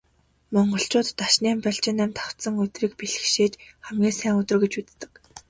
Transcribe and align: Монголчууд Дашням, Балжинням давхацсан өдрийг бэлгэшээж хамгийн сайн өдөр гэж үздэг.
Монголчууд 0.55 1.07
Дашням, 1.19 1.57
Балжинням 1.63 2.09
давхацсан 2.15 2.53
өдрийг 2.63 2.91
бэлгэшээж 2.99 3.53
хамгийн 3.85 4.15
сайн 4.19 4.33
өдөр 4.41 4.57
гэж 4.63 4.73
үздэг. 4.79 5.11